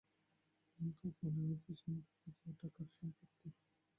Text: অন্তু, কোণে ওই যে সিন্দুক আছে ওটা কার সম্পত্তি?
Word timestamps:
অন্তু, 0.79 1.05
কোণে 1.17 1.41
ওই 1.45 1.57
যে 1.63 1.73
সিন্দুক 1.81 2.17
আছে 2.27 2.43
ওটা 2.49 2.67
কার 2.75 2.87
সম্পত্তি? 2.97 3.47